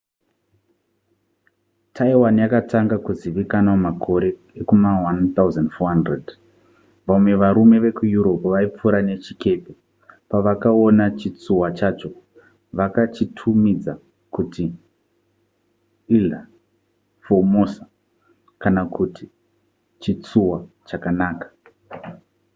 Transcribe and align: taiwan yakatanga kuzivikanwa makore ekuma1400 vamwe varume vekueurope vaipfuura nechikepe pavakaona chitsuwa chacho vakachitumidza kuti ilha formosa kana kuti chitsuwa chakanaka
taiwan 1.95 2.35
yakatanga 2.43 2.97
kuzivikanwa 3.05 3.75
makore 3.87 4.29
ekuma1400 4.59 6.27
vamwe 7.07 7.31
varume 7.41 7.77
vekueurope 7.85 8.47
vaipfuura 8.53 8.99
nechikepe 9.07 9.71
pavakaona 10.29 11.05
chitsuwa 11.19 11.67
chacho 11.79 12.09
vakachitumidza 12.77 13.93
kuti 14.35 14.65
ilha 16.17 16.41
formosa 17.25 17.83
kana 18.61 18.83
kuti 18.95 19.25
chitsuwa 20.01 20.57
chakanaka 20.87 21.47